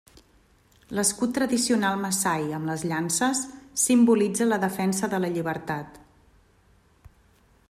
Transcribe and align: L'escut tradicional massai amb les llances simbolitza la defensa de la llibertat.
L'escut 0.99 1.35
tradicional 1.37 1.99
massai 2.05 2.47
amb 2.59 2.71
les 2.71 2.87
llances 2.93 3.43
simbolitza 3.85 4.51
la 4.51 4.61
defensa 4.67 5.11
de 5.15 5.23
la 5.27 5.33
llibertat. 5.37 6.05